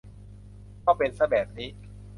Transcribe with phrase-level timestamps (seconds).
[0.85, 1.69] ก็เป็นซะแบบนี้